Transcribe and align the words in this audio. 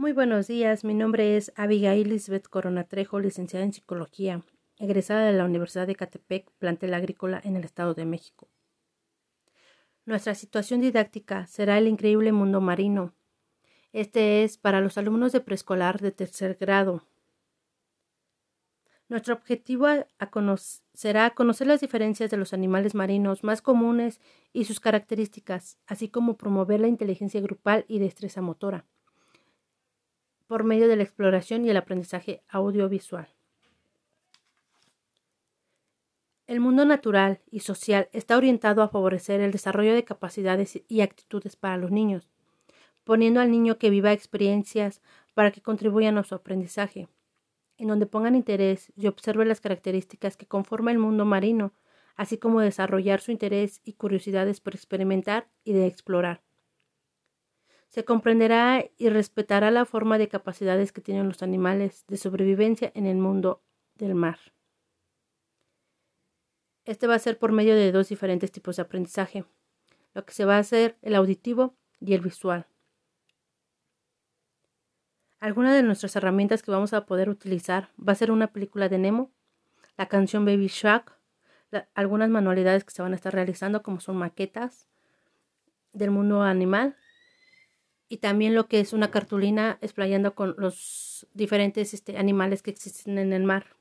Muy 0.00 0.12
buenos 0.12 0.46
días, 0.46 0.84
mi 0.84 0.94
nombre 0.94 1.36
es 1.36 1.52
Abigail 1.56 2.08
Lisbeth 2.08 2.46
Corona 2.46 2.84
Trejo, 2.84 3.18
licenciada 3.18 3.64
en 3.64 3.72
Psicología, 3.72 4.44
egresada 4.78 5.26
de 5.26 5.32
la 5.32 5.44
Universidad 5.44 5.88
de 5.88 5.96
Catepec, 5.96 6.52
plantel 6.60 6.94
agrícola 6.94 7.40
en 7.42 7.56
el 7.56 7.64
Estado 7.64 7.94
de 7.94 8.04
México. 8.04 8.46
Nuestra 10.06 10.36
situación 10.36 10.80
didáctica 10.80 11.48
será 11.48 11.78
el 11.78 11.88
increíble 11.88 12.30
mundo 12.30 12.60
marino. 12.60 13.12
Este 13.92 14.44
es 14.44 14.56
para 14.56 14.80
los 14.80 14.98
alumnos 14.98 15.32
de 15.32 15.40
preescolar 15.40 16.00
de 16.00 16.12
tercer 16.12 16.56
grado. 16.60 17.02
Nuestro 19.08 19.34
objetivo 19.34 19.88
será 20.92 21.30
conocer 21.30 21.66
las 21.66 21.80
diferencias 21.80 22.30
de 22.30 22.36
los 22.36 22.52
animales 22.52 22.94
marinos 22.94 23.42
más 23.42 23.62
comunes 23.62 24.20
y 24.52 24.66
sus 24.66 24.78
características, 24.78 25.76
así 25.88 26.08
como 26.08 26.36
promover 26.36 26.78
la 26.78 26.86
inteligencia 26.86 27.40
grupal 27.40 27.84
y 27.88 27.98
destreza 27.98 28.40
motora 28.40 28.86
por 30.48 30.64
medio 30.64 30.88
de 30.88 30.96
la 30.96 31.04
exploración 31.04 31.64
y 31.64 31.70
el 31.70 31.76
aprendizaje 31.76 32.42
audiovisual. 32.48 33.28
El 36.46 36.60
mundo 36.60 36.86
natural 36.86 37.42
y 37.50 37.60
social 37.60 38.08
está 38.12 38.38
orientado 38.38 38.82
a 38.82 38.88
favorecer 38.88 39.42
el 39.42 39.52
desarrollo 39.52 39.94
de 39.94 40.04
capacidades 40.04 40.82
y 40.88 41.02
actitudes 41.02 41.56
para 41.56 41.76
los 41.76 41.90
niños, 41.90 42.30
poniendo 43.04 43.40
al 43.40 43.50
niño 43.50 43.78
que 43.78 43.90
viva 43.90 44.12
experiencias 44.12 45.02
para 45.34 45.50
que 45.50 45.60
contribuyan 45.60 46.16
a 46.16 46.24
su 46.24 46.34
aprendizaje, 46.34 47.08
en 47.76 47.88
donde 47.88 48.06
pongan 48.06 48.34
interés 48.34 48.90
y 48.96 49.06
observe 49.08 49.44
las 49.44 49.60
características 49.60 50.38
que 50.38 50.46
conforman 50.46 50.94
el 50.94 51.00
mundo 51.00 51.26
marino, 51.26 51.74
así 52.16 52.38
como 52.38 52.60
desarrollar 52.60 53.20
su 53.20 53.30
interés 53.30 53.82
y 53.84 53.92
curiosidades 53.92 54.60
por 54.60 54.74
experimentar 54.74 55.50
y 55.64 55.74
de 55.74 55.86
explorar 55.86 56.47
se 57.98 58.04
comprenderá 58.04 58.84
y 58.96 59.08
respetará 59.08 59.72
la 59.72 59.84
forma 59.84 60.18
de 60.18 60.28
capacidades 60.28 60.92
que 60.92 61.00
tienen 61.00 61.26
los 61.26 61.42
animales 61.42 62.04
de 62.06 62.16
sobrevivencia 62.16 62.92
en 62.94 63.06
el 63.06 63.16
mundo 63.16 63.60
del 63.96 64.14
mar. 64.14 64.38
Este 66.84 67.08
va 67.08 67.16
a 67.16 67.18
ser 67.18 67.40
por 67.40 67.50
medio 67.50 67.74
de 67.74 67.90
dos 67.90 68.08
diferentes 68.08 68.52
tipos 68.52 68.76
de 68.76 68.82
aprendizaje, 68.82 69.46
lo 70.14 70.24
que 70.24 70.32
se 70.32 70.44
va 70.44 70.54
a 70.54 70.60
hacer 70.60 70.96
el 71.02 71.16
auditivo 71.16 71.74
y 71.98 72.14
el 72.14 72.20
visual. 72.20 72.68
Algunas 75.40 75.74
de 75.74 75.82
nuestras 75.82 76.14
herramientas 76.14 76.62
que 76.62 76.70
vamos 76.70 76.92
a 76.92 77.04
poder 77.04 77.28
utilizar 77.28 77.90
va 77.98 78.12
a 78.12 78.14
ser 78.14 78.30
una 78.30 78.52
película 78.52 78.88
de 78.88 78.98
Nemo, 78.98 79.32
la 79.96 80.06
canción 80.06 80.44
Baby 80.44 80.68
Shark, 80.68 81.18
algunas 81.94 82.30
manualidades 82.30 82.84
que 82.84 82.92
se 82.92 83.02
van 83.02 83.10
a 83.10 83.16
estar 83.16 83.34
realizando 83.34 83.82
como 83.82 83.98
son 83.98 84.18
maquetas 84.18 84.86
del 85.92 86.12
mundo 86.12 86.42
animal 86.42 86.96
y 88.08 88.18
también 88.18 88.54
lo 88.54 88.68
que 88.68 88.80
es 88.80 88.92
una 88.92 89.10
cartulina 89.10 89.78
explayando 89.82 90.34
con 90.34 90.54
los 90.58 91.26
diferentes 91.34 91.92
este, 91.92 92.16
animales 92.16 92.62
que 92.62 92.70
existen 92.70 93.18
en 93.18 93.32
el 93.32 93.44
mar. 93.44 93.76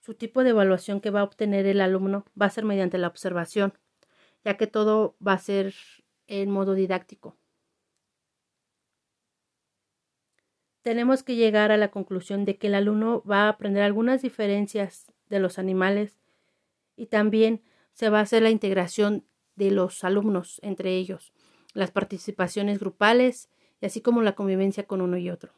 Su 0.00 0.14
tipo 0.14 0.42
de 0.42 0.50
evaluación 0.50 1.00
que 1.00 1.10
va 1.10 1.20
a 1.20 1.24
obtener 1.24 1.64
el 1.66 1.80
alumno 1.80 2.26
va 2.40 2.46
a 2.46 2.50
ser 2.50 2.64
mediante 2.64 2.98
la 2.98 3.06
observación, 3.06 3.72
ya 4.44 4.56
que 4.56 4.66
todo 4.66 5.16
va 5.26 5.34
a 5.34 5.38
ser 5.38 5.74
en 6.26 6.50
modo 6.50 6.74
didáctico. 6.74 7.36
Tenemos 10.82 11.22
que 11.22 11.36
llegar 11.36 11.72
a 11.72 11.78
la 11.78 11.90
conclusión 11.90 12.44
de 12.44 12.58
que 12.58 12.66
el 12.66 12.74
alumno 12.74 13.22
va 13.22 13.44
a 13.44 13.48
aprender 13.48 13.82
algunas 13.82 14.20
diferencias 14.20 15.10
de 15.30 15.38
los 15.38 15.58
animales 15.58 16.18
y 16.96 17.06
también 17.06 17.62
se 17.94 18.10
va 18.10 18.18
a 18.18 18.22
hacer 18.22 18.42
la 18.42 18.50
integración 18.50 19.24
de 19.54 19.70
los 19.70 20.04
alumnos 20.04 20.60
entre 20.62 20.96
ellos 20.96 21.32
las 21.74 21.90
participaciones 21.90 22.78
grupales 22.78 23.50
y 23.80 23.86
así 23.86 24.00
como 24.00 24.22
la 24.22 24.34
convivencia 24.34 24.86
con 24.86 25.00
uno 25.02 25.18
y 25.18 25.30
otro. 25.30 25.52